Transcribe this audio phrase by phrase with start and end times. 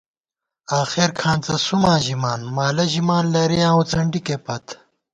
[0.81, 4.65] آخېر کھانڅہ سُماں ژِمان، مالہ ژِمان، لَرِیاں وُڅَنڈِکےپت